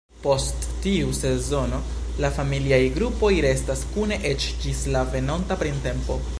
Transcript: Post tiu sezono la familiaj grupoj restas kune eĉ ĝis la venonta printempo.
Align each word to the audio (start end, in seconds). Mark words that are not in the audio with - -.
Post 0.21 0.63
tiu 0.85 1.11
sezono 1.17 1.81
la 2.25 2.31
familiaj 2.39 2.81
grupoj 2.97 3.31
restas 3.49 3.87
kune 3.93 4.21
eĉ 4.33 4.51
ĝis 4.67 4.85
la 4.97 5.09
venonta 5.15 5.63
printempo. 5.65 6.23